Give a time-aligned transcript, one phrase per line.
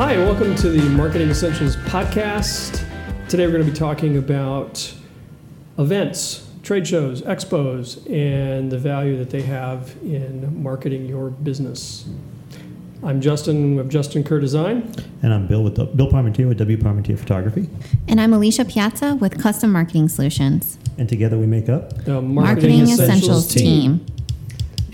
[0.00, 2.82] Hi, welcome to the Marketing Essentials Podcast.
[3.28, 4.94] Today we're going to be talking about
[5.76, 12.08] events, trade shows, expos, and the value that they have in marketing your business.
[13.02, 14.90] I'm Justin with Justin Kerr Design.
[15.22, 17.68] And I'm Bill with Bill Parmentier with W Parmentier Photography.
[18.08, 20.78] And I'm Alicia Piazza with Custom Marketing Solutions.
[20.96, 24.06] And together we make up The Marketing, Marketing Essentials, Essentials team.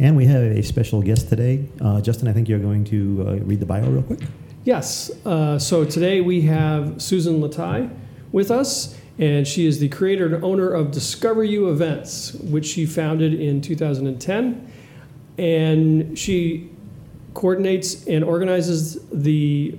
[0.00, 1.68] And we have a special guest today.
[1.80, 4.22] Uh, Justin, I think you're going to uh, read the bio real quick.
[4.66, 5.12] Yes.
[5.24, 7.88] Uh, so today we have Susan Lataille
[8.32, 12.84] with us, and she is the creator and owner of Discover You Events, which she
[12.84, 14.72] founded in 2010.
[15.38, 16.68] And she
[17.34, 19.78] coordinates and organizes the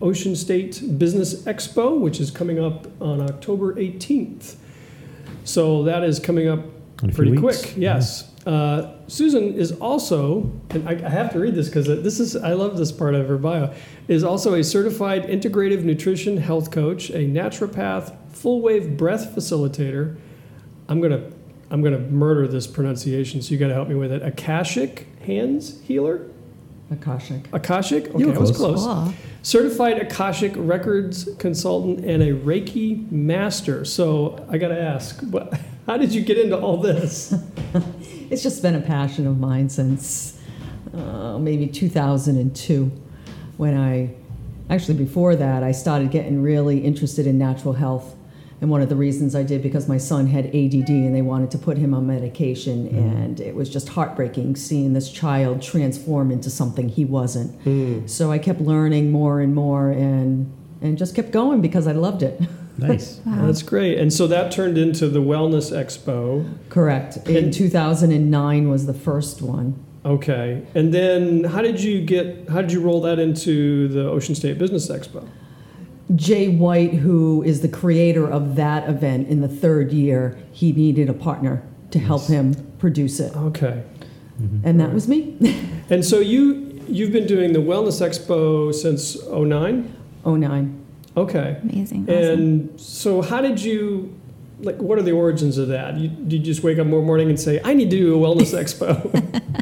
[0.00, 4.54] Ocean State Business Expo, which is coming up on October 18th.
[5.42, 6.60] So that is coming up
[7.02, 7.74] In a few pretty quick.
[7.76, 8.29] Yes.
[8.46, 12.54] Uh, Susan is also, and I, I have to read this because this is, I
[12.54, 13.72] love this part of her bio,
[14.08, 20.16] is also a certified integrative nutrition health coach, a naturopath, full wave breath facilitator.
[20.88, 21.30] I'm gonna,
[21.70, 24.22] I'm gonna murder this pronunciation, so you got to help me with it.
[24.22, 26.26] Akashic hands healer.
[26.90, 27.44] Akashic.
[27.52, 28.08] Akashic?
[28.08, 28.82] Okay, You were I was close.
[28.84, 29.12] close.
[29.42, 33.84] Certified Akashic Records consultant and a Reiki master.
[33.84, 37.34] So I got to ask, what, how did you get into all this?
[38.30, 40.38] It's just been a passion of mine since
[40.94, 42.90] uh, maybe 2002
[43.56, 44.14] when I,
[44.70, 48.16] actually before that, I started getting really interested in natural health.
[48.60, 51.50] And one of the reasons I did because my son had ADD and they wanted
[51.52, 52.86] to put him on medication.
[53.16, 57.60] And it was just heartbreaking seeing this child transform into something he wasn't.
[58.06, 62.22] So I kept learning more and more and, and just kept going because I loved
[62.22, 62.40] it.
[62.78, 63.20] Nice.
[63.26, 63.98] That's great.
[63.98, 66.50] And so that turned into the Wellness Expo.
[66.70, 67.18] Correct.
[67.28, 69.84] In 2009 was the first one.
[70.04, 70.66] Okay.
[70.74, 74.58] And then how did you get, how did you roll that into the Ocean State
[74.58, 75.28] Business Expo?
[76.16, 81.08] Jay White, who is the creator of that event in the third year, he needed
[81.08, 83.36] a partner to help him produce it.
[83.36, 83.84] Okay.
[84.40, 84.66] Mm-hmm.
[84.66, 85.36] And that was me.
[85.90, 89.96] And so you, you've been doing the Wellness Expo since 09?
[90.24, 90.84] 09.
[91.16, 91.58] Okay.
[91.62, 92.04] Amazing.
[92.04, 92.14] Awesome.
[92.14, 94.16] And so, how did you,
[94.60, 95.96] like, what are the origins of that?
[95.96, 98.18] You, did you just wake up one morning and say, I need to do a
[98.18, 99.40] wellness expo?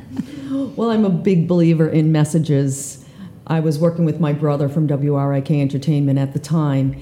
[0.78, 3.04] Well, I'm a big believer in messages.
[3.48, 6.94] I was working with my brother from WRIK Entertainment at the time,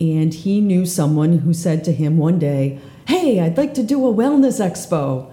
[0.00, 2.78] and he knew someone who said to him one day,
[3.08, 5.32] Hey, I'd like to do a wellness expo.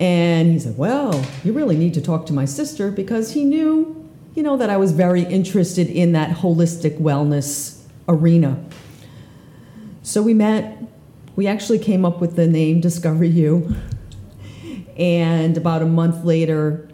[0.00, 4.05] And he said, Well, you really need to talk to my sister because he knew,
[4.36, 8.62] you know, that I was very interested in that holistic wellness arena.
[10.02, 10.78] So we met.
[11.34, 13.74] We actually came up with the name Discover You.
[14.96, 16.88] And about a month later,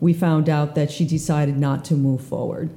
[0.00, 2.70] we found out that she decided not to move forward.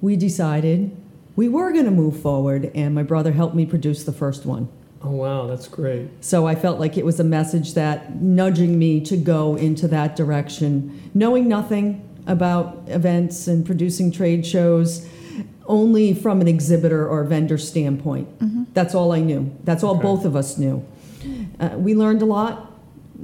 [0.00, 0.96] We decided
[1.36, 4.68] we were going to move forward, and my brother helped me produce the first one.
[5.02, 6.08] oh, wow, that's great.
[6.20, 10.14] So I felt like it was a message that nudging me to go into that
[10.14, 15.08] direction, knowing nothing about events and producing trade shows,
[15.66, 18.74] only from an exhibitor or vendor standpoint.
[18.74, 19.54] That's all I knew.
[19.64, 20.02] That's all Okay.
[20.02, 20.84] both of us knew.
[21.60, 22.72] Uh, we learned a lot,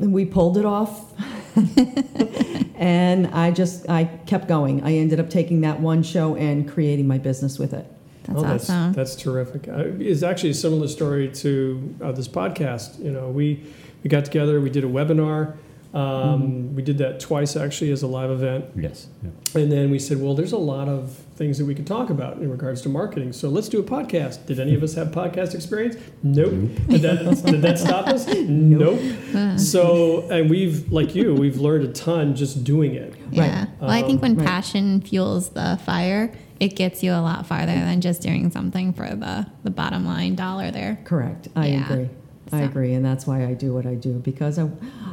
[0.01, 1.13] and we pulled it off.
[2.77, 4.83] and I just I kept going.
[4.83, 7.87] I ended up taking that one show and creating my business with it.
[8.25, 8.93] That's oh, that's, awesome.
[8.93, 9.69] that's terrific.
[9.69, 13.03] Uh, it's actually a similar story to uh, this podcast.
[13.03, 13.65] You know, we,
[14.05, 15.57] we got together, we did a webinar.
[15.94, 16.03] Um,
[16.43, 16.75] mm-hmm.
[16.76, 18.66] We did that twice actually as a live event.
[18.76, 19.09] Yes.
[19.22, 19.60] Yeah.
[19.62, 22.37] And then we said, well, there's a lot of things that we could talk about
[22.38, 23.32] in regards to marketing.
[23.32, 24.44] So let's do a podcast.
[24.46, 25.96] Did any of us have podcast experience?
[26.23, 26.50] Nope.
[26.88, 28.26] Did, that, did that stop us?
[28.35, 29.00] Nope.
[29.00, 29.56] Hmm.
[29.56, 33.14] So, and we've, like you, we've learned a ton just doing it.
[33.31, 33.67] yeah.
[33.81, 34.46] Well, I think um, when Right.
[34.46, 39.08] passion fuels the fire, it gets you a lot farther than just doing something for
[39.08, 40.99] the, the bottom line dollar there.
[41.05, 41.49] Correct.
[41.56, 41.91] I Yeah.
[41.93, 42.08] agree.
[42.52, 44.69] I So- agree, and that's why I do what I do because I,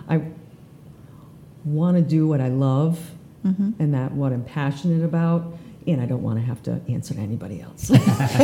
[0.10, 0.22] I
[1.66, 3.00] want to do what I love,
[3.46, 3.72] Mm-hmm.
[3.78, 7.20] and that what I'm passionate about, and I don't want to have to answer to
[7.20, 7.92] anybody else.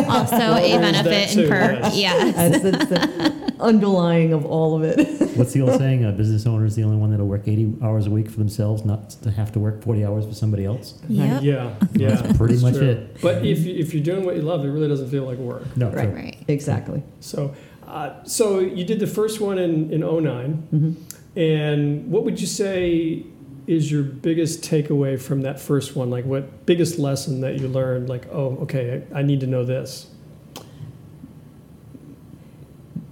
[0.08, 1.80] Also, a benefit too, and perk.
[1.82, 1.96] yes.
[1.96, 2.36] Yes.
[2.36, 4.98] That's- that's the- underlying of all of it.
[5.38, 6.04] What's the old saying?
[6.06, 8.84] A business owner is the only one that'll work 80 hours a week for themselves,
[8.86, 11.00] not to have to work 40 hours for somebody else.
[11.10, 11.42] Yep.
[11.44, 12.16] Yeah, yeah.
[12.16, 12.90] That's pretty that's much true.
[12.90, 13.22] it.
[13.22, 15.76] But if, you- if you're doing what you love, it really doesn't feel like work.
[15.78, 16.04] No, Right.
[16.06, 16.14] true.
[16.16, 16.38] Right.
[16.48, 17.02] exactly.
[17.22, 17.56] So,
[17.88, 20.98] uh, so you did the first one in, in 9
[21.36, 23.26] And what would you say
[23.68, 26.10] is your biggest takeaway from that first one?
[26.10, 28.10] Like, what biggest lesson that you learned?
[28.10, 30.08] Like, oh, okay, I, I need to know this.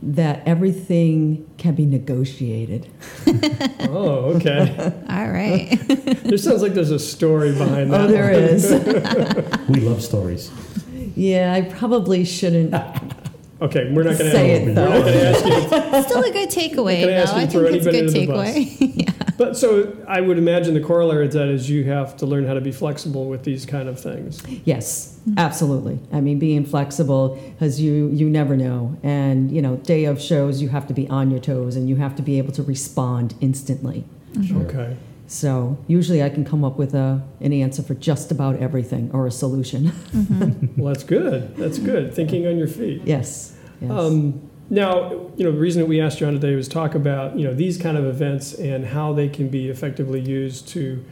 [0.02, 2.90] That everything can be negotiated.
[3.92, 4.94] Oh, okay.
[5.10, 5.70] All right.
[6.24, 8.02] there sounds like there's a story behind oh, that.
[8.02, 8.44] Oh, there one.
[8.44, 9.70] is.
[9.70, 10.52] We love stories.
[11.16, 12.72] yeah, I probably shouldn't
[13.62, 16.04] Okay, we're not going to say ask, it we're not going to ask you.
[16.10, 17.40] Still a good takeaway, Gonna ask though.
[17.40, 18.94] you I to throw think it's a good anybody under the takeaway.
[19.06, 19.34] yeah.
[19.38, 22.54] But so I would imagine the corollary to that is you have to learn how
[22.54, 24.42] to be flexible with these kind of things.
[24.66, 26.00] Yes, absolutely.
[26.12, 30.62] I mean, being flexible, because you you never know, and you know, day of shows,
[30.62, 33.34] you have to be on your toes, and you have to be able to respond
[33.40, 34.04] instantly.
[34.46, 34.62] Sure.
[34.64, 34.98] Okay.
[35.30, 39.28] So usually, I can come up with a an answer for just about everything or
[39.28, 39.92] a solution.
[40.76, 41.56] Well, that's good.
[41.56, 42.14] That's good.
[42.16, 43.04] Thinking on your feet.
[43.06, 43.56] yes.
[43.80, 43.92] Yes.
[43.92, 47.38] Um, now, you know, the reason that we asked you on today was talk about,
[47.38, 51.04] you know, these kind of events and how they can be effectively used to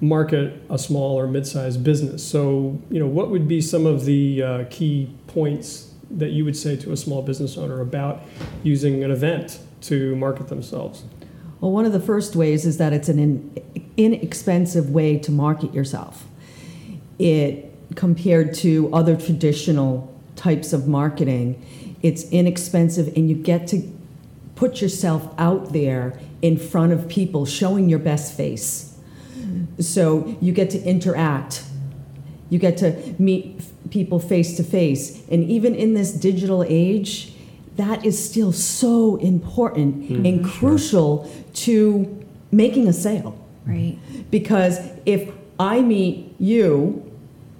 [0.00, 2.26] market a small or mid-sized business.
[2.26, 6.56] So, you know, what would be some of the uh, key points that you would
[6.56, 8.22] say to a small business owner about
[8.62, 11.04] using an event to market themselves?
[11.60, 15.74] Well, one of the first ways is that it's an in, inexpensive way to market
[15.74, 16.26] yourself.
[17.18, 21.62] It compared to other traditional types of marketing,
[22.02, 23.82] it's inexpensive and you get to
[24.54, 28.96] put yourself out there in front of people showing your best face.
[29.78, 31.64] So you get to interact.
[32.48, 35.26] You get to meet people face to face.
[35.28, 37.32] And even in this digital age,
[37.76, 43.36] that is still so important hmm, and crucial to making a sale.
[43.66, 43.98] Right.
[44.30, 47.06] Because if I meet you,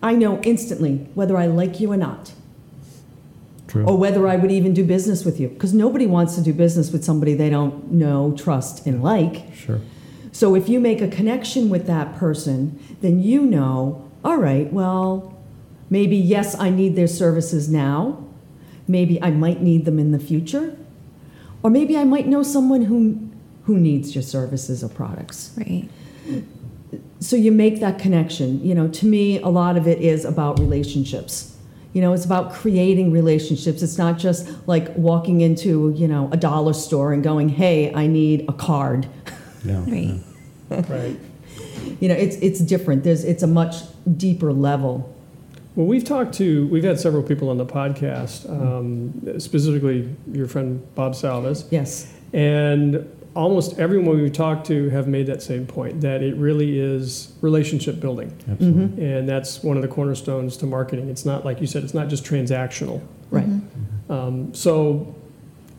[0.03, 2.33] I know instantly whether I like you or not,
[3.69, 3.85] True.
[3.85, 5.49] or whether I would even do business with you.
[5.49, 9.55] Because nobody wants to do business with somebody they don't know, trust, and like.
[9.55, 9.81] Sure.
[10.33, 15.37] So if you make a connection with that person, then you know, all right, well,
[15.89, 18.25] maybe yes, I need their services now.
[18.91, 20.77] Maybe I might need them in the future.
[21.63, 23.29] Or maybe I might know someone who
[23.65, 25.53] who needs your services or products.
[25.57, 25.89] Right.
[27.21, 28.65] So you make that connection.
[28.65, 31.57] You know, to me, a lot of it is about relationships.
[31.93, 33.83] You know, it's about creating relationships.
[33.83, 38.07] It's not just like walking into, you know, a dollar store and going, "Hey, I
[38.07, 39.07] need a card."
[39.63, 39.81] No.
[39.81, 40.19] Right.
[40.71, 40.79] no.
[40.89, 41.19] Right.
[42.01, 43.05] You know, it's it's different.
[43.05, 43.75] There's it's a much
[44.17, 45.15] deeper level.
[45.77, 50.83] Well, we've talked to, we've had several people on the podcast, um, specifically your friend
[50.95, 52.13] Bob Salvis, Yes.
[52.33, 53.07] and
[53.37, 58.01] almost everyone we've talked to have made that same point that it really is relationship
[58.01, 58.33] building.
[58.51, 59.05] Absolutely.
[59.05, 61.09] And that's one of the cornerstones to marketing.
[61.09, 63.01] It's not, like you said, it's not just transactional.
[63.31, 63.47] Right.
[64.09, 65.15] Um, so,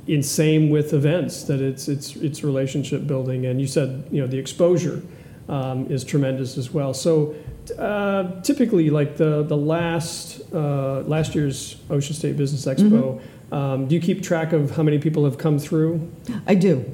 [0.08, 4.26] in same with events, that it's it's it's relationship building, and you said you know
[4.28, 5.04] the exposure
[5.52, 6.94] um, is tremendous as well.
[6.94, 7.36] So,
[7.78, 13.22] uh, typically, like the the last uh, last year's Ocean State Business Expo,
[13.52, 16.10] um, do you keep track of how many people have come through?
[16.48, 16.86] I do.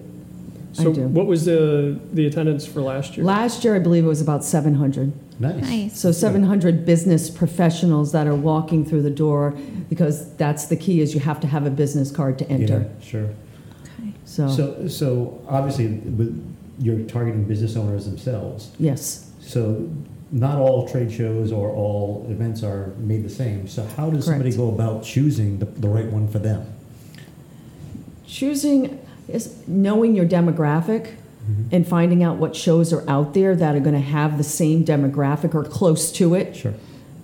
[0.73, 1.01] So, I do.
[1.07, 3.25] what was the the attendance for last year?
[3.25, 5.13] Last year, I believe it was about 700.
[5.39, 5.61] Nice.
[5.61, 5.99] Nice.
[5.99, 9.51] So 700 business professionals that are walking through the door
[9.87, 12.89] because that's the key is you have to have a business card to enter.
[12.89, 13.29] Yeah, sure.
[13.99, 14.13] Okay.
[14.25, 18.71] So, So, so obviously, with, you're targeting business owners themselves.
[18.79, 19.23] yes.
[19.41, 19.89] So,
[20.29, 23.67] not all trade shows or all events are made the same.
[23.69, 26.65] So, how does somebody go about choosing the, the right one for them?
[28.25, 31.13] Choosing is knowing your demographic
[31.49, 31.75] Mm-hmm.
[31.75, 34.83] and finding out what shows are out there that are going to have the same
[34.83, 36.57] demographic or close to it.
[36.57, 36.73] Sure.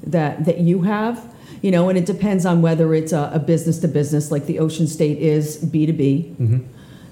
[0.08, 1.30] that that you have
[1.62, 4.88] you know and it depends on whether it's a, business to business like the ocean
[4.88, 6.58] state is b2b Mm-hmm.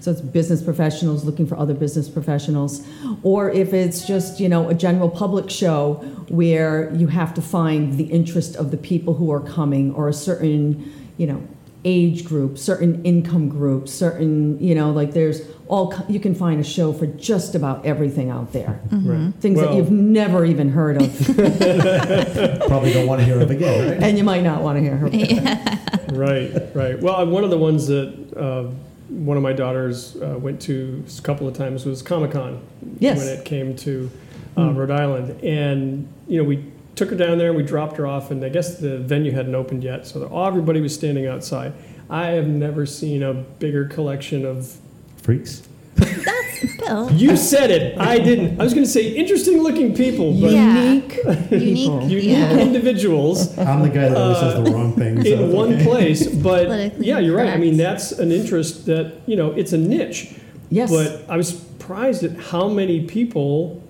[0.02, 2.82] So it's business professionals looking for other business professionals
[3.24, 5.94] or if it's just you know a general public show
[6.30, 10.14] where you have to find the interest of the people who are coming or a
[10.14, 11.42] certain you know
[11.84, 16.64] age group certain income group certain you know like there's all you can find a
[16.64, 19.34] show for just about everything out there Right.
[19.40, 21.10] things that you've never even heard of
[22.68, 24.04] Probably don't want to hear of again, right?
[24.04, 25.08] and you might not want to hear her.
[26.14, 27.00] right, right.
[27.02, 28.70] Well, one of the ones that uh,
[29.12, 32.62] one of my daughters uh, went to a couple of times was Comic Con
[33.00, 33.18] Yes.
[33.18, 34.10] when it came to
[34.58, 36.66] uh, Rhode Island, and you know we
[36.96, 39.56] took her down there and we dropped her off, and I guess the venue hadn't
[39.56, 41.74] opened yet, so all, everybody was standing outside.
[42.10, 44.78] I have never seen a bigger collection of.
[45.18, 45.64] Freaks.
[45.96, 47.12] That's Bill.
[47.12, 47.98] You said it.
[48.00, 48.60] I didn't.
[48.60, 50.84] I was going to say interesting looking people, but Yeah.
[50.84, 51.20] Unique.
[51.52, 52.10] Unique.
[52.10, 52.58] unique Yeah.
[52.60, 55.20] individuals I'm the guy that always says the wrong thing.
[55.20, 55.84] Uh, so in it's one okay.
[55.84, 56.28] place.
[56.42, 57.50] But Politically yeah, you're right.
[57.50, 60.34] I mean, that's an interest that you know it's a niche.
[60.70, 60.90] Yes.
[60.90, 63.84] But I was surprised at how many people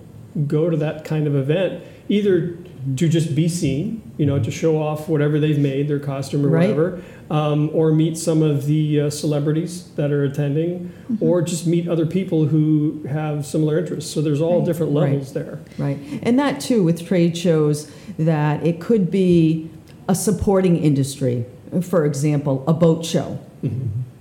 [0.46, 2.56] go to that kind of event, either
[2.96, 6.48] to just be seen, you know, to show off whatever they've made, their costume or
[6.48, 6.62] Right.
[6.68, 11.88] whatever, um, or meet some of the uh, celebrities that are attending, or just meet
[11.88, 14.10] other people who have similar interests.
[14.12, 15.10] So there's all different Right.
[15.12, 15.60] levels there.
[15.78, 15.98] Right.
[16.22, 19.68] And that too with trade shows that it could be
[20.08, 21.44] a supporting industry.
[21.80, 23.38] For example, a boat show.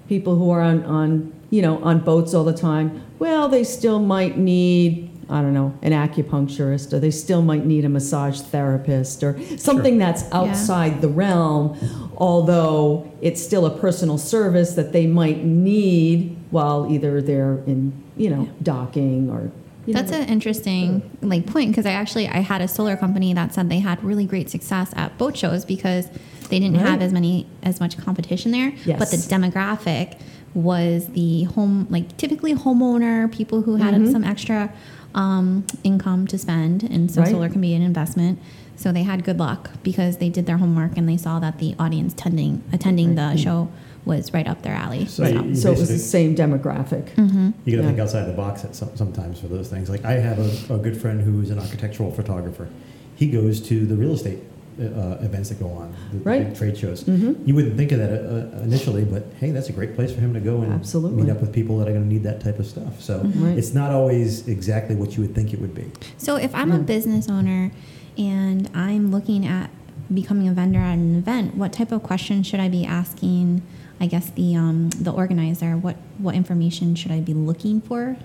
[0.08, 4.00] People who are on, on, you know, on boats all the time, well, they still
[4.00, 9.24] might need, I don't know, an acupuncturist, or they still might need a massage therapist,
[9.24, 11.78] or something that's outside the realm,
[12.18, 18.30] although it's still a personal service that they might need while either they're in, you
[18.30, 19.52] know, docking or.
[19.86, 23.34] you That's know, an interesting like point because I actually I had a solar company
[23.34, 26.08] that said they had really great success at boat shows because
[26.50, 26.88] they didn't Right.
[26.90, 28.74] have as many as much competition there.
[28.86, 30.20] But the demographic
[30.54, 34.12] was the home like typically homeowner, people who had Mhm.
[34.12, 34.72] some extra
[35.14, 37.32] um, income to spend, and so Right.
[37.32, 38.40] solar can be an investment.
[38.78, 41.76] So they had good luck because they did their homework and they saw that the
[41.78, 43.68] audience attending attending the show
[44.06, 45.06] was right up their alley.
[45.06, 47.10] So So, So it was the same demographic.
[47.18, 47.54] Mhm.
[47.66, 47.88] You got to Yeah.
[47.88, 49.90] think outside the box at some, sometimes for those things.
[49.90, 52.68] Like I have a, a good friend who's an architectural photographer.
[53.16, 54.40] He goes to the real estate
[54.82, 56.48] uh, events that go on, the, the Right.
[56.50, 57.04] big trade shows.
[57.04, 57.36] Mhm.
[57.48, 60.34] You wouldn't think of that uh, initially, but hey, that's a great place for him
[60.34, 61.24] to go and Absolutely.
[61.24, 63.02] meet up with people that are going to need that type of stuff.
[63.02, 63.58] So Right.
[63.58, 65.86] it's not always exactly what you would think it would be.
[66.18, 67.72] So if I'm a business owner
[68.18, 69.70] and I'm looking at
[70.14, 73.62] becoming a vendor at an event, what type of questions should I be asking?
[74.00, 75.78] I guess the um, the organizer.
[75.78, 78.18] What what information should I be looking for?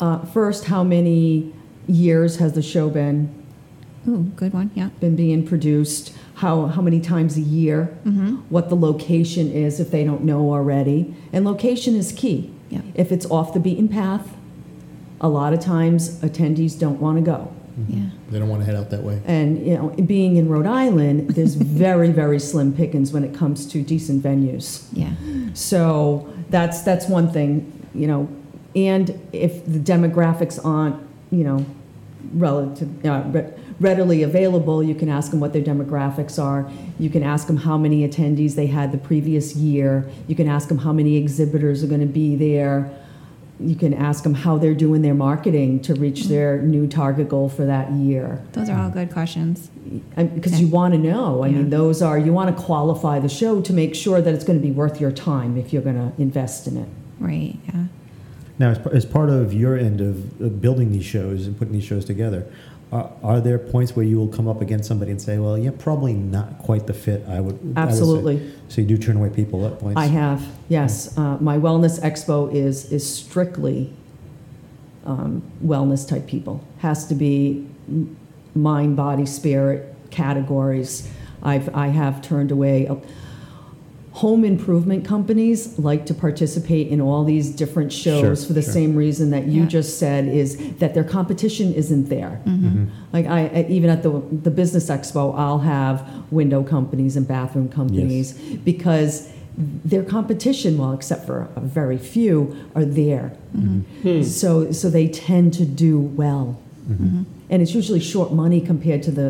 [0.00, 1.52] Uh, first, how many
[1.88, 3.30] years has the show been
[4.08, 4.70] Ooh, good one.
[4.74, 4.88] Yeah.
[5.00, 6.12] been being produced?
[6.36, 7.96] How how many times a year?
[8.04, 8.36] Mm-hmm.
[8.48, 12.50] What the location is if they don't know already, and location is key.
[12.70, 12.80] Yeah.
[12.94, 14.34] If it's off the beaten path,
[15.20, 17.52] a lot of times attendees don't want to go.
[17.88, 18.06] Yeah.
[18.30, 19.20] They don't want to head out that way.
[19.24, 23.66] And you know, being in Rhode Island, there's very very slim pickings when it comes
[23.66, 24.86] to decent venues.
[24.92, 25.12] Yeah.
[25.54, 28.28] So that's that's one thing, you know.
[28.74, 30.96] And if the demographics aren't,
[31.30, 31.66] you know,
[32.32, 36.70] relative uh, re- readily available, you can ask them what their demographics are.
[36.98, 40.08] You can ask them how many attendees they had the previous year.
[40.26, 42.90] You can ask them how many exhibitors are going to be there.
[43.60, 46.28] You can ask them how they're doing their marketing to reach mm-hmm.
[46.28, 49.68] their new target goal for that year Those are all good questions.
[50.14, 51.42] because you want to know.
[51.42, 54.44] I mean, those are you want to qualify the show to make sure that it's
[54.44, 56.88] going to be worth your time if you're going to invest in it.
[57.18, 57.58] Right.
[57.66, 57.84] Yeah.
[58.60, 62.04] Now, as, part of your end of, of building these shows and putting these shows
[62.04, 62.46] together,
[62.90, 65.70] are, are there points where you will come up against somebody and say, "Well, yeah,
[65.78, 67.24] probably not quite the fit"?
[67.28, 70.00] I would I would say." Absolutely, So you do turn away people at points.
[70.00, 70.46] I have.
[70.68, 73.92] Yes, uh, my wellness expo is is strictly
[75.04, 76.64] um, wellness type people.
[76.78, 77.66] Has to be
[78.54, 81.08] mind, body, spirit categories.
[81.42, 82.88] I've I have turned away.
[84.18, 88.72] Home improvement companies like to participate in all these different shows Sure, for the sure.
[88.72, 89.68] same reason that you Yeah.
[89.68, 92.40] just said is that their competition isn't there.
[92.44, 92.86] Mm-hmm.
[93.12, 97.68] Like I, I- even at the the business expo, I'll have window companies and bathroom
[97.68, 98.32] companies
[98.64, 99.28] because
[99.84, 103.28] their competition, well, except for a very few, are there.
[103.54, 104.22] Hmm.
[104.24, 106.58] So so they tend to do well,
[106.90, 107.22] Mm-hmm.
[107.50, 109.28] and it's usually short money compared to the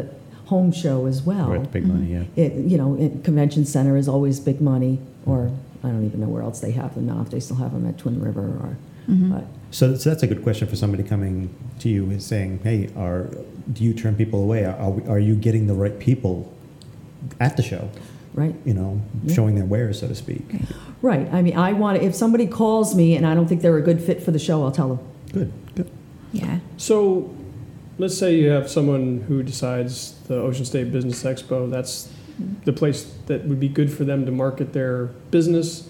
[0.48, 1.48] home show as well.
[1.50, 2.24] Right, big money, yeah.
[2.36, 5.50] It you know, it, convention center is always big money, or
[5.84, 7.20] I don't even know where else they have them now.
[7.22, 8.76] If they still have them at Twin River, or
[9.08, 9.32] Mm-hmm.
[9.32, 12.90] but So, so that's a good question for somebody coming to you and saying, "Hey,
[12.94, 13.30] are
[13.72, 14.64] do you turn people away?
[14.66, 16.52] Are are, we, are you getting the right people
[17.40, 17.88] at the show?
[18.34, 18.54] right.
[18.66, 19.34] You know, Yeah.
[19.34, 20.44] showing their wares, so to speak."
[21.00, 21.26] Right.
[21.32, 24.00] I mean, I want if somebody calls me and I don't think they're a good
[24.02, 24.98] fit for the show, I'll tell them.
[25.32, 25.90] Good, good.
[26.32, 26.58] Yeah.
[26.76, 27.30] So,
[27.98, 32.10] let's say you have someone who decides the Ocean State Business Expo, that's
[32.64, 35.88] the place that would be good for them to market their business.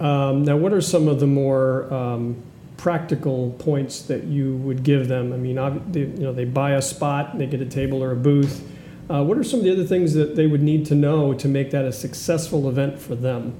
[0.00, 2.36] Um, now, what are some of the more um,
[2.76, 5.32] practical points that you would give them?
[5.32, 8.12] I mean, ob- they, you know, they buy a spot, they get a table or
[8.12, 8.68] a booth.
[9.10, 11.48] Uh, what are some of the other things that they would need to know to
[11.48, 13.54] make that a successful event for them?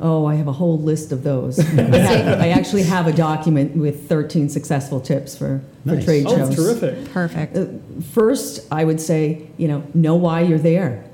[0.00, 1.58] Oh, I have a whole list of those.
[1.60, 6.04] I, have, I actually have a document with 13 successful tips for, for Nice.
[6.04, 6.56] trade Oh, shows.
[6.56, 7.10] terrific!
[7.12, 7.56] Perfect.
[7.56, 7.66] Uh,
[8.12, 11.04] First, I would say, you know, know why you're there.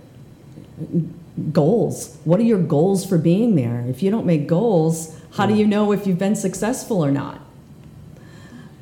[1.52, 2.16] goals.
[2.24, 3.84] What are your goals for being there?
[3.88, 7.40] If you don't make goals, how do you know if you've been successful or not?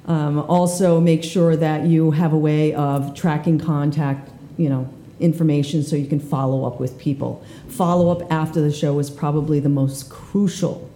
[0.06, 4.88] Um, also, make sure that you have a way of tracking contact, you know,
[5.20, 7.42] information so you can follow up with people.
[7.68, 10.88] Follow up after the show is probably the most crucial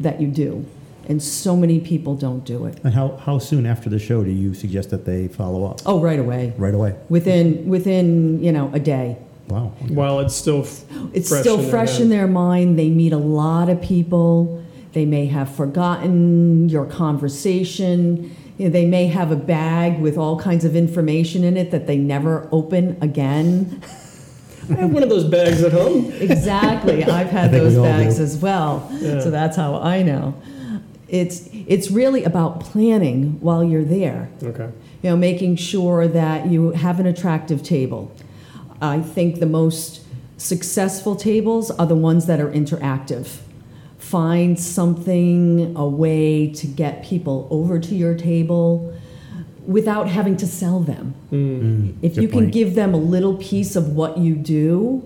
[0.00, 0.64] that you do,
[1.08, 2.78] and so many people don't do it.
[2.84, 5.80] And how, how soon after the show do you suggest that they follow up?
[5.86, 6.94] Oh, right away, Right away.
[7.08, 9.16] within within you know a day.
[9.48, 9.72] Wow.
[9.84, 9.94] okay.
[9.94, 12.00] While it's still f- It's fresh still in fresh head.
[12.02, 12.76] in their mind.
[12.78, 14.62] They meet a lot of people.
[14.92, 18.34] They may have forgotten your conversation.
[18.58, 21.86] You know, they may have a bag with all kinds of information in it that
[21.86, 23.82] they never open again.
[24.70, 26.10] I have one of those bags at home.
[26.12, 27.04] Exactly.
[27.18, 28.22] I've had those bags do.
[28.22, 28.88] as well.
[28.94, 29.20] Yeah.
[29.20, 30.34] So that's how I know.
[31.08, 34.28] It's it's really about planning while you're there.
[34.42, 34.70] Okay.
[35.02, 38.12] You know, making sure that you have an attractive table.
[38.80, 40.02] I think the most
[40.36, 43.38] successful tables are the ones that are interactive.
[44.10, 48.96] Find something, a way to get people over to your table
[49.66, 51.14] without having to sell them.
[51.32, 51.96] Mm.
[52.02, 52.52] If Good you can point.
[52.52, 55.02] give them a little piece of what you do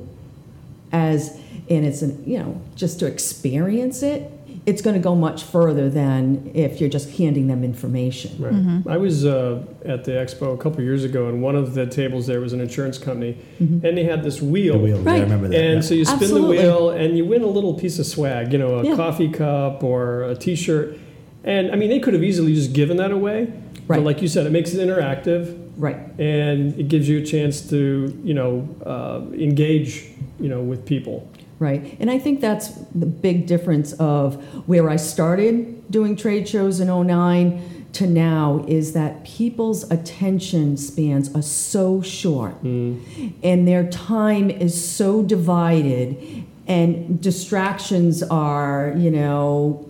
[0.93, 1.41] as
[1.71, 4.31] and it's an you know just to experience it,
[4.67, 8.31] it's going to go much further than if you're just handing them information.
[8.39, 8.93] Right.
[8.95, 12.27] I was uh, at the expo a couple years ago, and one of the tables
[12.27, 13.85] there was an insurance company, Mm-hmm.
[13.87, 14.75] and they had this wheel.
[14.75, 15.59] The wheel, yeah, I remember that.
[15.59, 15.81] And yeah.
[15.81, 16.57] so you spin Absolutely.
[16.59, 18.97] the wheel and you win a little piece of swag, you know, a Yeah.
[18.97, 20.97] coffee cup or a t shirt.
[21.45, 23.53] And I mean, they could have easily just given that away.
[23.89, 25.97] But like you said, it makes it interactive Right.
[26.19, 30.07] and it gives you a chance to, you know, uh, engage,
[30.39, 31.27] you know, with people.
[31.61, 31.97] Right.
[32.01, 36.89] And I think that's the big difference of where I started doing trade shows in
[36.89, 42.99] 09 to now is that people's attention spans are so short hmm.
[43.43, 49.87] and their time is so divided and distractions are, you know,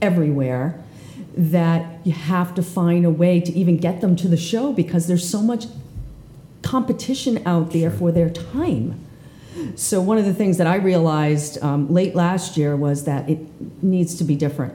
[0.00, 0.80] everywhere
[1.36, 5.06] that you have to find a way to even get them to the show because
[5.06, 5.66] there's so much
[6.62, 9.04] competition out there for their time.
[9.76, 13.38] So one of the things that I realized um, late last year was that it
[13.82, 14.74] needs to be different.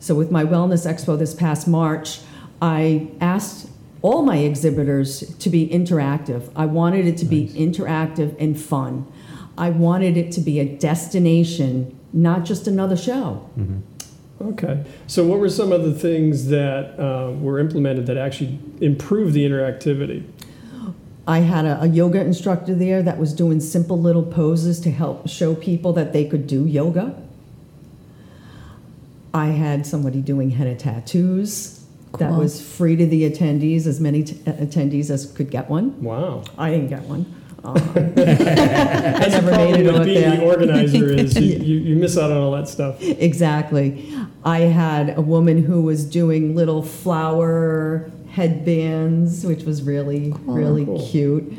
[0.00, 2.20] So with my wellness expo this past March,
[2.60, 3.68] I asked
[4.02, 6.50] all my exhibitors to be interactive.
[6.56, 9.06] I wanted it to be interactive and fun.
[9.56, 13.48] I wanted it to be a destination, not just another show.
[14.40, 14.84] Okay.
[15.06, 19.46] So, what were some of the things that uh, were implemented that actually improved the
[19.46, 20.24] interactivity?
[21.26, 25.28] I had a, a yoga instructor there that was doing simple little poses to help
[25.28, 27.16] show people that they could do yoga.
[29.34, 31.84] I had somebody doing henna tattoos
[32.18, 36.02] that was free to the attendees, as many t- attendees as could get one.
[36.02, 36.44] Wow.
[36.58, 37.26] I didn't get one.
[37.64, 40.36] Um, That's never the problem made it with up being there.
[40.36, 43.00] the organizer is you, you, you miss out on all that stuff.
[43.00, 44.12] exactly.
[44.44, 50.84] I had a woman who was doing little flower headbands, which was really, oh, really
[50.84, 51.06] Cool.
[51.06, 51.52] cute.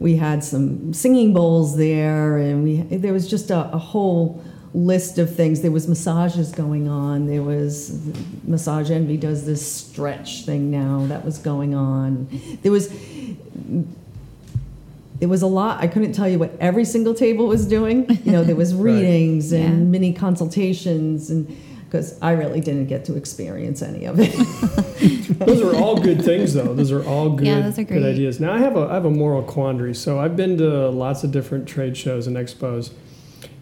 [0.00, 4.42] We had some singing bowls there, and we there was just a, a whole
[4.74, 5.60] list of things.
[5.62, 7.26] There was massages going on.
[7.26, 7.98] There was
[8.44, 12.28] Massage Envy does this stretch thing now that was going on.
[12.62, 12.92] There was
[15.20, 15.80] it was a lot.
[15.82, 18.06] I couldn't tell you what every single table was doing.
[18.24, 18.92] You know, there was Right.
[18.94, 19.84] readings and Yeah.
[19.84, 21.48] mini consultations, and
[21.86, 24.32] because I really didn't get to experience any of it.
[25.38, 26.74] Those are all good things, though.
[26.74, 28.40] Those are all good, Yeah, those are good ideas.
[28.40, 29.94] Now, I have a I have a moral quandary.
[29.94, 32.92] So I've been to lots of different trade shows and expos,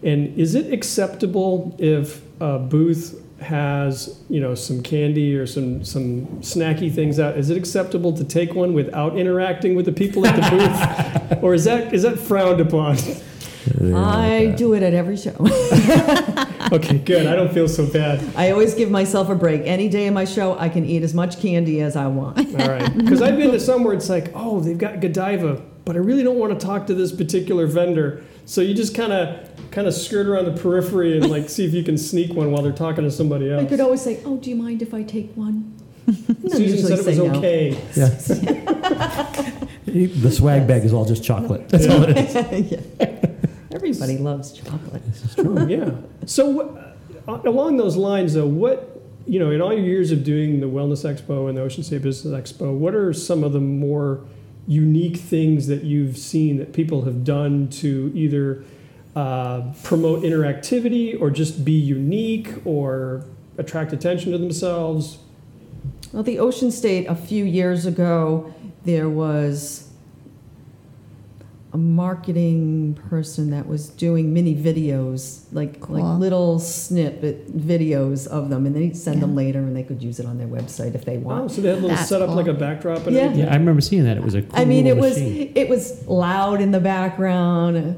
[0.03, 6.25] and is it acceptable if a booth has you know some candy or some some
[6.41, 7.37] snacky things out?
[7.37, 11.53] Is it acceptable to take one without interacting with the people at the booth, or
[11.53, 12.97] is that is that frowned upon?
[13.95, 15.31] I do it at every show.
[16.71, 17.27] okay, good.
[17.27, 18.23] I don't feel so bad.
[18.35, 19.61] I always give myself a break.
[19.65, 22.37] Any day in my show, I can eat as much candy as I want.
[22.59, 22.97] All right.
[22.97, 26.23] Because I've been to some where it's like, oh, they've got Godiva, but I really
[26.23, 28.23] don't want to talk to this particular vendor.
[28.45, 31.73] So you just kind of kind of skirt around the periphery and like see if
[31.73, 33.63] you can sneak one while they're talking to somebody else.
[33.63, 35.73] I could always say, "Oh, do you mind if I take one?"
[36.05, 37.37] They'll Susan usually said it was say no.
[37.39, 37.77] okay.
[39.87, 40.07] Yeah.
[40.07, 41.69] the swag bag is all just chocolate.
[41.69, 42.71] That's all it is.
[42.71, 42.81] Yeah.
[43.89, 45.05] Everybody loves chocolate.
[45.05, 45.67] This is true.
[45.67, 45.91] Yeah.
[46.27, 46.93] So
[47.25, 48.97] uh, along those lines, though, what
[49.27, 52.01] you know, in all your years of doing the Wellness Expo and the Ocean State
[52.01, 54.25] Business Expo, what are some of the more
[54.67, 58.63] unique things that you've seen that people have done to either
[59.15, 63.25] uh, promote interactivity or just be unique or
[63.57, 65.17] attract attention to themselves?
[66.13, 68.53] Well, the Ocean State, a few years ago,
[68.85, 69.86] there was
[71.73, 75.97] a marketing person that was doing mini videos, like Cool.
[75.99, 80.01] like little snippet videos of them, and then he'd send them later, and they could
[80.01, 81.51] use it on their website if they Oh, want.
[81.51, 83.23] so they had a little That's setup like a backdrop and Yeah.
[83.23, 83.45] everything.
[83.45, 84.15] Yeah, I remember seeing that.
[84.17, 87.97] It was a cool I mean, it little was it was loud in the background,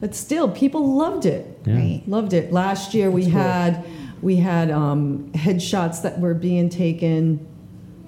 [0.00, 1.58] but still, people loved it.
[1.66, 1.74] Yeah.
[1.76, 2.02] Right.
[2.06, 2.52] Loved it.
[2.52, 3.32] Last year we cool.
[3.32, 3.84] had
[4.22, 7.46] we had um, headshots that were being taken,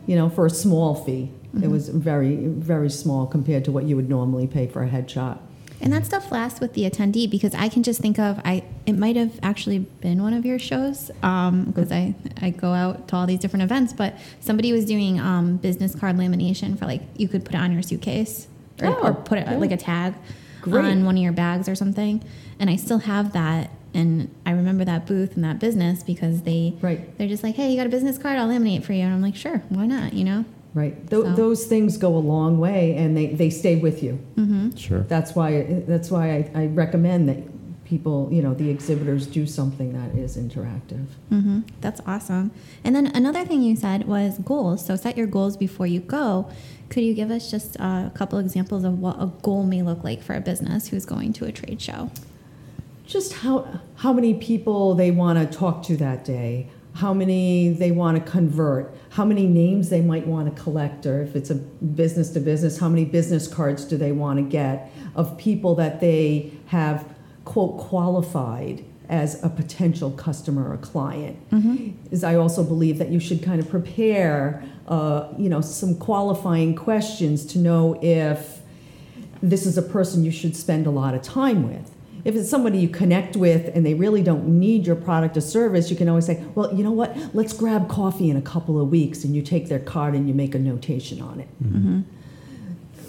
[0.06, 1.30] you know, for a small fee.
[1.62, 5.38] It was very very small compared to what you would normally pay for a headshot.
[5.82, 8.64] And that stuff lasts with the attendee because I can just think of I.
[8.84, 13.16] It might have actually been one of your shows because I I go out to
[13.16, 13.92] all these different events.
[13.94, 17.72] But somebody was doing um, business card lamination for like you could put it on
[17.72, 18.46] your suitcase
[18.82, 19.56] or, Oh, or put it yeah.
[19.56, 20.14] like a tag
[20.60, 20.84] Great.
[20.84, 22.22] on one of your bags or something.
[22.58, 23.70] And I still have that.
[23.94, 27.16] And I remember that booth and that business because they Right.
[27.16, 28.38] they're just like, hey, you got a business card?
[28.38, 29.02] I'll laminate for you.
[29.04, 30.12] And I'm like, sure, why not?
[30.12, 30.44] You know.
[30.74, 30.94] Right.
[31.10, 34.18] Th- So- Those things go a long way, and they, they stay with you.
[34.76, 35.00] Sure.
[35.00, 37.38] That's why that's why I, I recommend that
[37.84, 41.06] people, you know, the exhibitors do something that is interactive.
[41.28, 42.52] hmm That's awesome.
[42.84, 44.86] And then another thing you said was goals.
[44.86, 46.48] So set your goals before you go.
[46.88, 50.04] Could you give us just uh, a couple examples of what a goal may look
[50.04, 52.10] like for a business who's going to a trade show?
[53.06, 57.90] just how how many people they want to talk to that day how many they
[57.90, 61.54] want to convert how many names they might want to collect or if it's a
[61.54, 66.00] business to business how many business cards do they want to get of people that
[66.00, 71.36] they have quote qualified as a potential customer or client
[72.10, 76.74] is i also believe that you should kind of prepare uh, you know some qualifying
[76.74, 78.60] questions to know if
[79.42, 81.90] this is a person you should spend a lot of time with.
[82.24, 85.90] If it's somebody you connect with and they really don't need your product or service,
[85.90, 87.16] you can always say, well, you know what?
[87.34, 90.34] Let's grab coffee in a couple of weeks and you take their card and you
[90.34, 91.48] make a notation on it.
[91.62, 91.76] Mm-hmm.
[91.76, 92.00] Mm-hmm.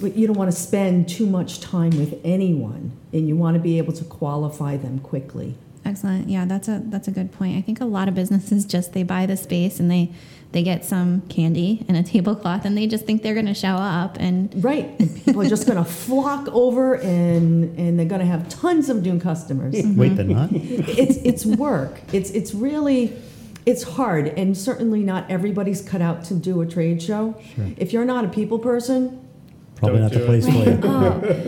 [0.01, 3.59] But you don't want to spend too much time with anyone and you want to
[3.59, 5.55] be able to qualify them quickly.
[5.83, 6.29] Excellent.
[6.29, 7.57] Yeah, that's a that's a good point.
[7.57, 10.11] I think a lot of businesses just they buy the space and they
[10.51, 13.75] they get some candy and a tablecloth and they just think they're going to show
[13.75, 14.99] up and Right.
[14.99, 18.89] And people are just going to flock over and, and they're going to have tons
[18.89, 19.75] of new customers.
[19.95, 20.49] Wait, they're not?
[20.53, 22.01] it's it's work.
[22.11, 23.13] It's it's really
[23.65, 27.39] it's hard, and certainly not everybody's cut out to do a trade show.
[27.55, 27.67] Sure.
[27.77, 29.19] If you're not a people person,
[29.75, 30.51] Probably Don't not the place it.
[30.81, 30.91] for you.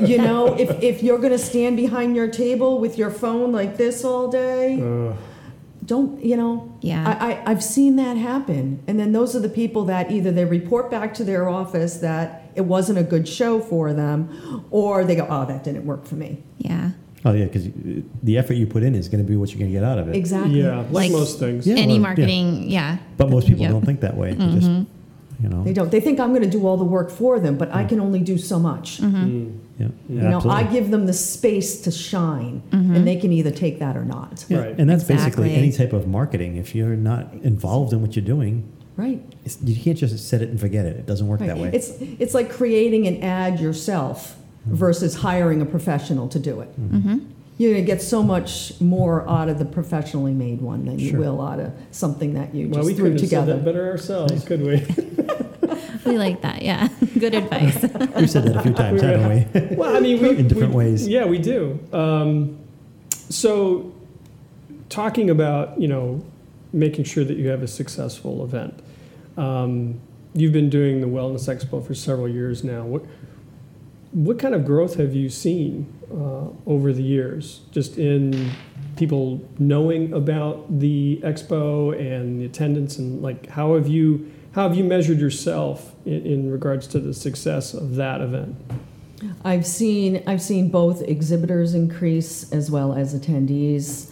[0.04, 3.52] uh, you know, if if you're going to stand behind your table with your phone
[3.52, 5.14] like this all day, Uh,
[5.86, 6.74] don't you know?
[6.82, 7.18] Yeah.
[7.20, 10.46] I, I I've seen that happen, and then those are the people that either they
[10.46, 15.16] report back to their office that it wasn't a good show for them, or they
[15.16, 16.42] go, oh, that didn't work for me.
[16.60, 16.92] yeah.
[17.26, 17.70] Oh, yeah, because
[18.22, 19.98] the effort you put in is going to be what you're going to get out
[19.98, 20.16] of it.
[20.18, 20.62] Exactly.
[20.62, 21.66] yeah, like, Like- most things.
[21.66, 22.00] Yeah, Any well, yeah.
[22.02, 22.98] marketing, yeah.
[23.16, 23.72] But most people Yep.
[23.72, 24.34] don't think that way.
[24.34, 24.70] They just,
[25.42, 25.64] you know.
[25.64, 25.90] They don't.
[25.90, 28.20] They think I'm going to do all the work for them, but I can only
[28.20, 29.00] do so much.
[29.02, 29.58] Mm.
[29.80, 30.64] Yeah, You know, absolutely.
[30.64, 33.06] I give them the space to shine, and mm-hmm.
[33.06, 34.46] they can either take that or not.
[34.48, 34.78] Yeah, Right.
[34.78, 36.58] And that's basically any type of marketing.
[36.58, 39.24] If you're not involved in what you're doing, Right.
[39.44, 40.98] it's, you can't just set it and forget it.
[40.98, 41.48] It doesn't work right.
[41.48, 41.72] that way.
[41.74, 44.76] It's it's like creating an ad yourself mm-hmm.
[44.76, 46.70] versus hiring a professional to do it.
[46.80, 46.98] Mm-hmm.
[46.98, 47.30] mm-hmm.
[47.56, 51.20] You're going to get so much more out of the professionally made one than you
[51.20, 53.54] will out of something that you Well, just we threw couldn't said together.
[53.54, 54.80] that better ourselves, could we?
[56.06, 56.62] We like that.
[56.62, 56.90] Yeah.
[57.18, 57.82] Good advice.
[58.16, 59.76] We've said that a few times, haven't we?
[59.76, 61.08] well, I mean, we, In different we- ways.
[61.08, 61.80] Yeah, we do.
[61.94, 62.60] Um,
[63.30, 63.94] so,
[64.90, 66.24] talking about you know
[66.72, 68.80] making sure that you have a successful event.
[69.38, 70.00] Um,
[70.34, 72.84] you've been doing the Wellness Expo for several years now.
[72.84, 73.04] What
[74.12, 78.52] what kind of growth have you seen uh, over the years, just in
[78.96, 84.78] people knowing about the expo and the attendance, and like how have you how have
[84.78, 88.56] you measured yourself in, in regards to the success of that event?
[89.44, 94.12] I've seen I've seen both exhibitors increase as well as attendees.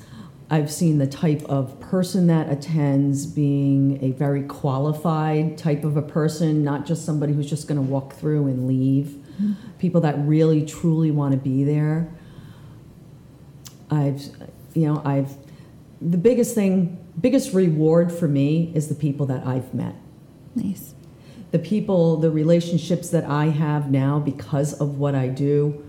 [0.49, 6.01] I've seen the type of person that attends being a very qualified type of a
[6.01, 9.17] person, not just somebody who's just going to walk through and leave.
[9.79, 12.09] People that really truly want to be there.
[13.89, 14.21] I've
[14.73, 15.35] you know, I've
[16.01, 19.95] the biggest thing, biggest reward for me is the people that I've met
[20.55, 20.93] nice.
[21.51, 25.85] the people, the relationships that I have now because of what I do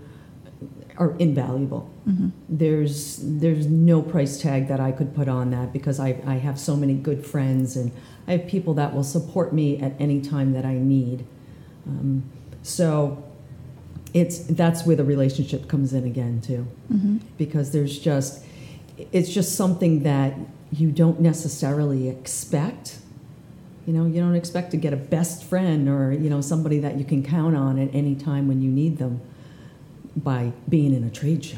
[0.97, 1.89] are invaluable.
[2.49, 6.59] There's there's no price tag that I could put on that because I, I have
[6.59, 7.91] so many good friends and
[8.27, 11.25] I have people that will support me at any time that I need.
[11.87, 12.23] Um,
[12.61, 13.23] so
[14.13, 18.43] it's that's where the relationship comes in again too hmm because there's just
[19.11, 20.35] it's just something that
[20.71, 22.99] you don't necessarily expect
[23.85, 26.97] you know you don't expect to get a best friend or you know somebody that
[26.97, 29.21] you can count on at any time when you need them
[30.15, 31.57] by being in a trade show.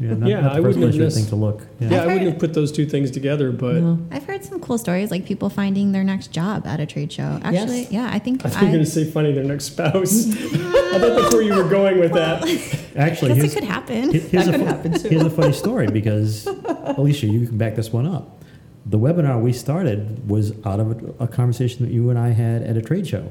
[0.00, 1.62] Yeah, not, Yeah, not I the first wouldn't place you would miss- think to look.
[1.80, 1.88] Yeah.
[1.90, 3.98] Yeah, I I've wouldn't have put those two things together, but No.
[4.12, 7.40] I've heard some cool stories, like people finding their next job at a trade show.
[7.42, 7.92] Actually, Yes.
[7.92, 10.28] yeah, I think I think you're going to say finding their next spouse.
[10.34, 12.42] I thought that's where you were going with that.
[12.96, 14.12] Actually, guess it could happen.
[14.12, 15.08] he- here's, That a, could fu- happen, too.
[15.08, 18.37] here's a funny story because, Alicia, you can back this one up.
[18.88, 22.62] The webinar we started was out of a, a conversation that you and I had
[22.62, 23.30] at a trade show.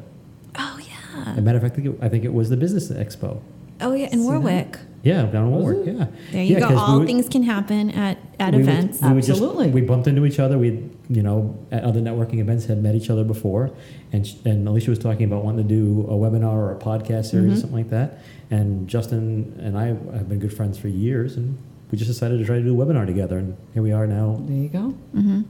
[0.55, 1.31] Oh yeah.
[1.31, 3.41] As a matter of fact, I think it, I think it was the Business Expo.
[3.81, 4.23] Oh yeah, in See that?
[4.41, 4.77] Warwick.
[5.03, 5.85] Yeah, down in Warwick.
[5.85, 6.07] Yeah.
[6.31, 6.67] There you Yeah, go.
[6.67, 9.01] 'cause we All would- things can happen at at we would- events.
[9.01, 9.69] we would just- Absolutely.
[9.69, 10.57] we bumped into each other.
[10.59, 13.71] We, you know, at other networking events had met each other before,
[14.11, 17.33] and and Alicia was talking about wanting to do a webinar or a podcast series
[17.45, 17.51] Mm-hmm.
[17.53, 18.19] or something like that.
[18.51, 21.57] And Justin and I have been good friends for years, and
[21.91, 23.37] we just decided to try to do a webinar together.
[23.37, 24.41] And here we are now.
[24.45, 24.93] There you go.
[25.13, 25.43] Mm -hmm.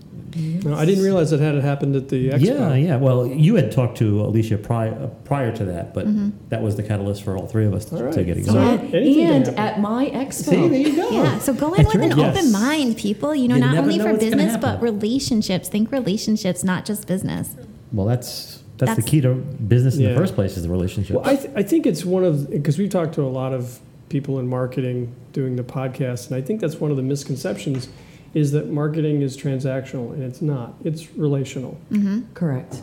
[0.69, 2.45] No, I didn't realize it had it happened at the expo.
[2.45, 3.01] Yeah, yeah.
[3.01, 6.29] Well, you had talked to Alicia prior uh, prior to that, but Mm-hmm.
[6.49, 8.13] that was the catalyst for all three of us to, All right.
[8.13, 8.69] to get So- together.
[8.69, 10.49] and anything and at my expo.
[10.51, 11.09] See, there you go.
[11.11, 12.17] Yeah, so go in That's with an.
[12.17, 12.37] Yes.
[12.37, 13.31] open mind, people.
[13.41, 15.69] You know, You not only know for business, but relationships.
[15.69, 17.47] Think relationships, not just business.
[17.95, 19.33] Well, that's that's, the key to
[19.75, 20.09] business in Yeah.
[20.13, 21.15] the first place is the relationship.
[21.15, 23.79] Well, I, th- I think it's one of because we've talked to a lot of
[24.09, 27.89] people in marketing doing the podcast, and I think that's one of the misconceptions
[28.33, 30.73] is that marketing is transactional, and it's not.
[30.83, 31.71] It's relational.
[31.89, 32.81] hmm Correct.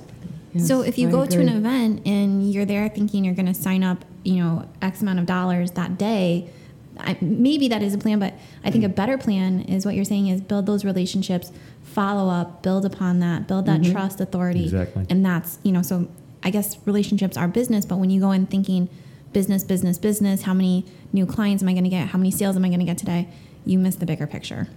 [0.58, 3.54] so if you I go to an event and you're there thinking you're going to
[3.54, 6.48] sign up, you know, X amount of dollars that day,
[6.98, 8.18] I, maybe that is a plan.
[8.20, 8.34] But
[8.64, 11.50] I think a better plan is what you're saying is build those relationships,
[11.82, 13.92] follow up, build upon that, build that Mhm.
[13.92, 15.04] trust, authority, Exactly.
[15.10, 15.82] and that's you know.
[15.82, 16.06] So
[16.42, 18.88] I guess relationships are business, but when you go in thinking
[19.34, 22.08] business, business, business, how many new clients am I going to get?
[22.08, 23.28] How many sales am I going to get today?
[23.66, 24.68] You miss the bigger picture.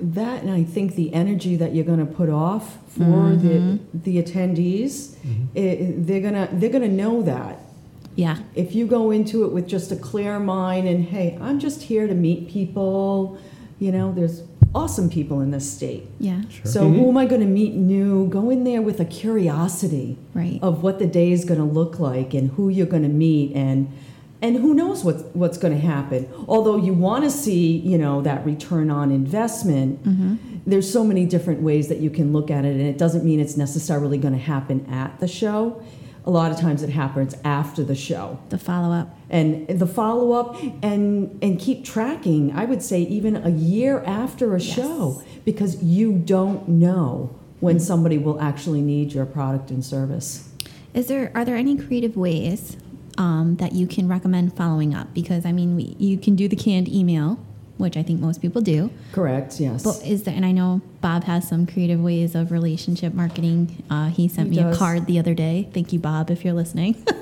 [0.00, 3.40] That and I think the energy that you're going to put off for Mhm.
[3.42, 3.78] the
[4.10, 5.44] the attendees, Mm-hmm.
[5.56, 7.58] i they're gonna they're gonna know that.
[8.14, 8.38] Yeah.
[8.54, 12.06] If you go into it with just a clear mind and hey, I'm just here
[12.06, 13.38] to meet people,
[13.80, 14.42] you know, there's
[14.74, 16.06] awesome people in this state.
[16.20, 16.42] Yeah.
[16.48, 16.70] Sure.
[16.70, 16.96] So Mhm.
[16.96, 18.26] who am I going to meet new?
[18.28, 20.58] Go in there with a curiosity Right.
[20.62, 23.52] of what the day is going to look like and who you're going to meet
[23.54, 23.88] and
[24.40, 26.26] and who knows what's what's going to happen.
[26.46, 30.34] Although you want to see, you know, that return on investment, hmm
[30.66, 33.40] there's so many different ways that you can look at it and it doesn't mean
[33.40, 35.76] it's necessarily going to happen at the show.
[36.28, 39.08] A lot of times it happens after the show The follow up.
[39.30, 40.48] and the follow up
[40.82, 44.74] and and keep tracking i would say even a year after a Yes.
[44.76, 50.28] show because you don't know when somebody will actually need your product and service
[50.92, 52.76] Is there are there any creative ways
[53.16, 55.12] um, that you can recommend following up?
[55.14, 57.28] Because I mean, we, you can do the canned email,
[57.78, 58.90] which I think most people do.
[59.12, 60.34] correct yes But is there?
[60.34, 63.82] And I know Bob has some creative ways of relationship marketing.
[63.88, 64.76] Uh, he sent He me does.
[64.76, 65.68] a card the other day.
[65.72, 66.92] Thank you, Bob, if you're listening.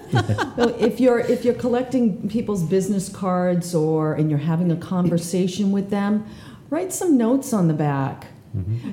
[0.56, 5.72] Well, if you're if you're collecting people's business cards or and you're having a conversation
[5.72, 6.24] with them
[6.70, 8.28] write some notes on the back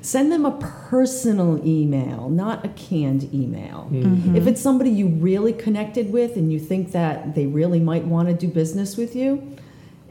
[0.01, 0.51] send them a
[0.97, 4.35] personal email not a canned email Mm.
[4.35, 8.27] If it's somebody you really connected with and you think that they really might want
[8.29, 9.55] to do business with you,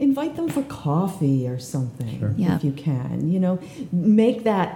[0.09, 2.35] invite them for coffee or something Sure.
[2.37, 2.57] Yeah.
[2.57, 3.31] if you can.
[3.33, 3.55] You know,
[3.93, 4.69] make that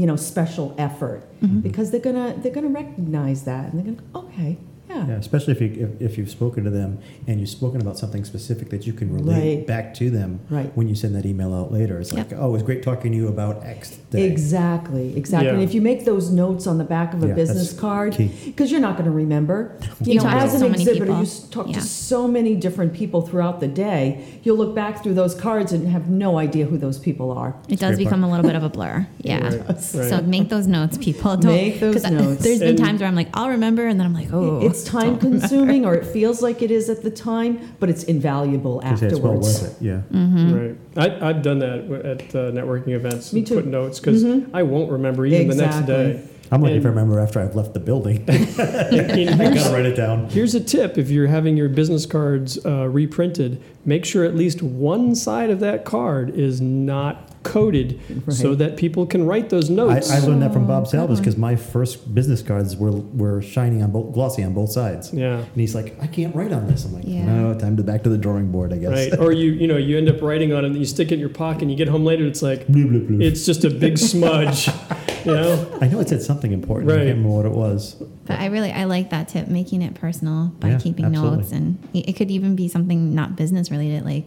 [0.00, 1.60] you know special effort Mm-hmm.
[1.60, 4.52] because they're gonna they're gonna recognize that and they're gonna okay
[4.94, 7.98] yeah, Yeah, especially if, you, if, if you've spoken to them and you've spoken about
[7.98, 9.66] something specific that you can relate Right.
[9.66, 10.70] back to them Right.
[10.76, 11.98] when you send that email out later.
[12.00, 14.24] It's like, oh, it was great talking to you about X day.
[14.30, 15.50] Exactly, exactly.
[15.50, 18.70] And if you make those notes on the back of a Yeah, business card, because
[18.70, 19.76] you're not going to remember.
[20.00, 21.22] You You know, as an so many exhibitor, people.
[21.24, 21.74] you talk Yeah.
[21.74, 24.24] to so many different people throughout the day.
[24.44, 27.56] You'll look back through those cards and have no idea who those people are.
[27.68, 29.06] It does Great become a little bit of a blur.
[29.24, 29.42] Yeah.
[29.42, 29.80] Right, right.
[29.80, 31.36] So make those notes, people.
[31.36, 32.42] Don't, Make those 'cause I- notes.
[32.44, 34.83] There's been And- times where I'm like, I'll remember, and then I'm like, oh, it's
[34.84, 39.00] time consuming, or it feels like it is at the time, but it's invaluable Just
[39.00, 39.62] say it's well afterwards.
[39.62, 39.84] worth it.
[39.84, 40.00] Yeah.
[40.12, 40.54] Mm-hmm.
[40.54, 40.76] Right.
[41.20, 43.32] I, I've done that at uh, networking events.
[43.32, 43.54] Me and too.
[43.56, 44.50] Put notes because Mhm.
[44.54, 46.22] I won't remember even the next day.
[46.52, 48.22] I'm lucky if I remember after I've left the building.
[48.28, 50.28] I here's, gotta write it down.
[50.28, 54.62] here's a tip: if you're having your business cards uh, reprinted, make sure at least
[54.62, 60.10] one side of that card is not coded, so that people can write those notes.
[60.10, 61.18] I learned that from Bob Oh, good Salvas one.
[61.22, 65.12] because my first business cards were were shiny on both, glossy on both sides.
[65.12, 65.38] yeah.
[65.38, 66.84] And he's like, I can't write on this.
[66.84, 67.24] I'm like, Yeah.
[67.26, 68.90] no, time to back to the drawing board, I guess.
[68.90, 69.18] Right.
[69.20, 71.20] Or you you know you end up writing on it and you stick it in
[71.20, 73.20] your pocket and you get home later it's like Blue, blue, blue.
[73.20, 74.68] it's just a big smudge.
[75.24, 75.78] You know.
[75.80, 76.90] I know it said something important.
[76.90, 77.06] I Right.
[77.06, 77.94] can't remember what it was.
[78.26, 81.36] But I really I like that tip, making it personal by Yeah, keeping absolutely.
[81.38, 84.26] notes, and it it could even be something not business related, like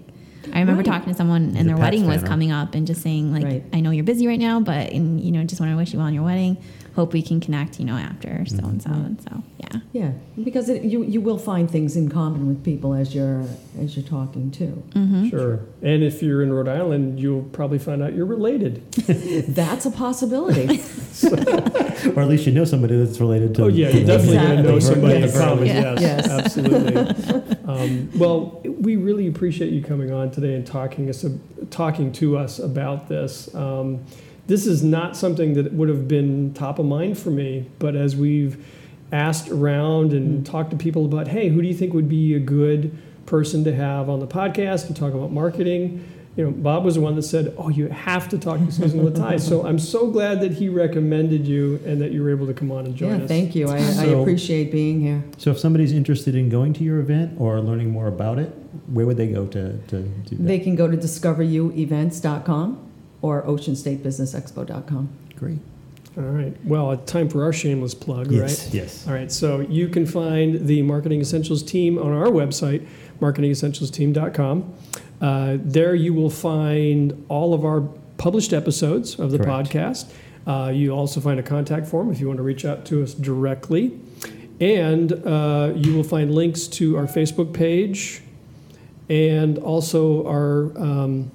[0.54, 0.86] I remember Right.
[0.86, 3.32] talking to someone He's and their Pats wedding was fan, coming up and just saying
[3.34, 3.64] like, Right.
[3.74, 6.00] I know you're busy right now, but and you know, just want to wish you
[6.00, 6.58] well on your wedding.
[6.96, 9.44] Hope we can connect, you know, after so and so and so.
[9.60, 9.80] Yeah.
[9.94, 10.12] Yeah,
[10.44, 13.44] because it, you you will find things in common with people as you're
[13.80, 14.82] as you're talking too.
[14.92, 15.30] Mm-hmm.
[15.30, 15.60] Sure.
[15.84, 18.92] And if you're in Rhode Island, you'll probably find out you're related.
[19.50, 20.82] That's a possibility.
[22.16, 23.64] or at least you know somebody that's related to.
[23.66, 25.38] Oh yeah, to you're the- definitely going to know somebody in Yes.
[25.38, 25.66] common.
[25.68, 25.96] Yeah.
[26.00, 26.30] Yes, Yes.
[26.30, 27.57] absolutely.
[27.68, 31.26] Um, well, we really appreciate you coming on today and talking us
[31.70, 33.54] talking to us about this.
[33.54, 34.06] Um,
[34.48, 38.16] this is not something that would have been top of mind for me, but as
[38.16, 38.66] we've
[39.12, 42.40] asked around and talked to people about, hey, who do you think would be a
[42.40, 46.06] good person to have on the podcast and talk about marketing?
[46.38, 49.04] You know, Bob was the one that said, "Oh, you have to talk to Susan
[49.04, 52.54] Lataille." so I'm so glad that he recommended you and that you were able to
[52.54, 53.28] come on and join yeah, us.
[53.28, 53.68] thank you.
[53.70, 55.24] I, I appreciate being here.
[55.38, 58.50] So if somebody's interested in going to your event or learning more about it,
[58.86, 60.44] where would they go to, to do that?
[60.44, 62.90] They can go to discoveryouevents.com
[63.24, 65.10] or oceanstatebusinessexpo.com.
[65.36, 65.60] Great.
[66.18, 66.56] All right.
[66.66, 68.66] Well, time for our shameless plug, Yes.
[68.66, 68.74] right?
[68.74, 69.08] Yes.
[69.08, 69.32] All right.
[69.32, 72.88] So you can find the Marketing Essentials team on our website,
[73.22, 74.74] marketingessentialsteam.com.
[75.22, 77.82] Uh, there you will find all of our
[78.18, 79.70] published episodes of the Correct.
[79.72, 80.12] podcast.
[80.46, 83.14] Uh, you also find a contact form if you want to reach out to us
[83.14, 84.00] directly.
[84.60, 88.22] And uh, you will find links to our Facebook page
[89.10, 90.72] and also our.
[90.78, 91.32] Um,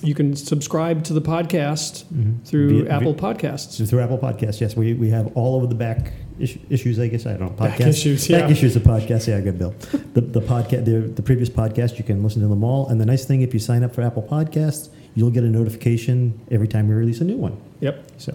[0.00, 2.44] you can subscribe to the podcast Mhm.
[2.44, 3.84] through Via- Apple Podcasts.
[3.88, 6.98] Through Apple Podcasts, yes, we, we have all of the back issue, issues.
[6.98, 8.48] I guess I don't know podcast Back issues, Back yeah.
[8.48, 9.28] issues of podcast.
[9.28, 9.74] Yeah, good, Bill.
[10.14, 12.88] The the podcast, the, the previous podcast, you can listen to them all.
[12.88, 16.40] And the nice thing, if you sign up for Apple Podcasts, you'll get a notification
[16.50, 17.60] every time we release a new one.
[17.80, 18.04] Yep.
[18.18, 18.34] So,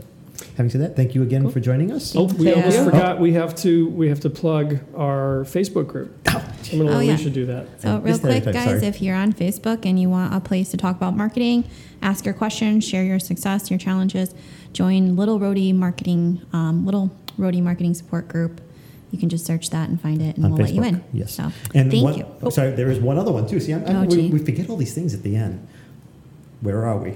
[0.58, 2.15] having said that, thank you again for joining us.
[2.15, 2.54] Oh, we Yeah.
[2.56, 2.86] almost Oh.
[2.86, 3.19] forgot.
[3.19, 6.12] We have to we have to plug our Facebook group.
[6.28, 7.12] I'm going to Oh, let yeah.
[7.13, 7.67] Alicia do that.
[7.82, 8.86] So, I real quick, every guys, sorry.
[8.86, 11.65] if you're on Facebook and you want a place to talk about marketing,
[12.02, 14.34] ask your questions, share your success, your challenges,
[14.72, 18.62] join Little Rhody Marketing, um, Little Rhody Marketing Support Group.
[19.12, 21.04] You can just search that and find it, and On we'll let you in.
[21.13, 21.34] yes.
[21.36, 22.26] So, And thank one, you.
[22.41, 23.60] oh, sorry, there is one other one too.
[23.60, 25.60] See, I'm, I'm- Oh, we, we forget all these things at the end.
[26.62, 27.15] Where are we?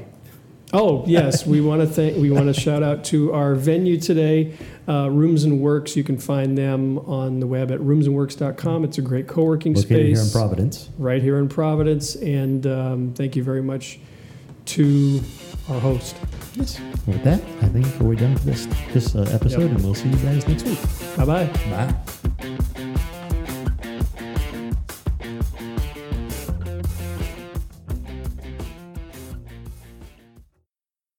[0.74, 4.54] Oh yes, we want to thank we want to shout out to our venue today,
[4.88, 5.96] uh, Rooms and Works.
[5.96, 8.84] You can find them on the web at roomsandworks.com.
[8.84, 10.90] It's a great co-working Located space here in Providence.
[10.98, 12.16] right here in Providence.
[12.16, 14.00] And um, thank you very much
[14.66, 15.22] to
[15.70, 16.18] our host.
[16.56, 16.82] Yes.
[17.06, 19.72] With that, I think we're done for this this uh, episode, Yep.
[19.72, 20.80] and we'll see you guys next week.
[21.16, 21.46] Bye bye.
[21.70, 22.97] Bye.